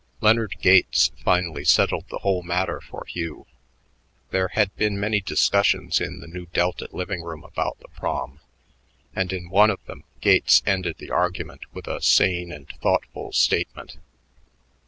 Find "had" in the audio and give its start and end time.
4.47-4.75